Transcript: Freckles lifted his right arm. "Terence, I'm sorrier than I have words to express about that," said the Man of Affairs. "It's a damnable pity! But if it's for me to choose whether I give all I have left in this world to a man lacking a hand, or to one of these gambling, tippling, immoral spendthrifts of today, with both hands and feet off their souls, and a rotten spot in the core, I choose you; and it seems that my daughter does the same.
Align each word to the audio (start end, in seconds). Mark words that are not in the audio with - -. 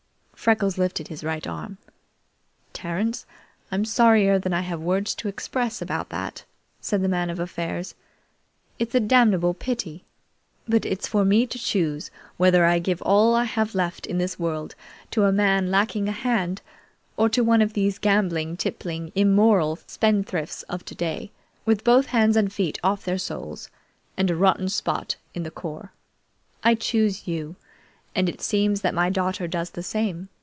Freckles 0.41 0.75
lifted 0.79 1.07
his 1.09 1.23
right 1.23 1.45
arm. 1.45 1.77
"Terence, 2.73 3.27
I'm 3.71 3.85
sorrier 3.85 4.39
than 4.39 4.55
I 4.55 4.61
have 4.61 4.81
words 4.81 5.13
to 5.13 5.27
express 5.27 5.83
about 5.83 6.09
that," 6.09 6.45
said 6.79 7.03
the 7.03 7.07
Man 7.07 7.29
of 7.29 7.39
Affairs. 7.39 7.93
"It's 8.79 8.95
a 8.95 8.99
damnable 8.99 9.53
pity! 9.53 10.03
But 10.67 10.83
if 10.83 10.91
it's 10.91 11.07
for 11.07 11.23
me 11.23 11.45
to 11.45 11.59
choose 11.59 12.09
whether 12.37 12.65
I 12.65 12.79
give 12.79 13.03
all 13.03 13.35
I 13.35 13.43
have 13.43 13.75
left 13.75 14.07
in 14.07 14.17
this 14.17 14.39
world 14.39 14.73
to 15.11 15.25
a 15.25 15.31
man 15.31 15.69
lacking 15.69 16.09
a 16.09 16.11
hand, 16.11 16.63
or 17.17 17.29
to 17.29 17.43
one 17.43 17.61
of 17.61 17.73
these 17.73 17.99
gambling, 17.99 18.57
tippling, 18.57 19.11
immoral 19.13 19.75
spendthrifts 19.85 20.63
of 20.63 20.83
today, 20.83 21.29
with 21.67 21.83
both 21.83 22.07
hands 22.07 22.35
and 22.35 22.51
feet 22.51 22.79
off 22.83 23.05
their 23.05 23.19
souls, 23.19 23.69
and 24.17 24.31
a 24.31 24.35
rotten 24.35 24.69
spot 24.69 25.17
in 25.35 25.43
the 25.43 25.51
core, 25.51 25.91
I 26.63 26.73
choose 26.73 27.27
you; 27.27 27.57
and 28.13 28.27
it 28.27 28.41
seems 28.41 28.81
that 28.81 28.93
my 28.93 29.09
daughter 29.09 29.47
does 29.47 29.69
the 29.69 29.81
same. 29.81 30.27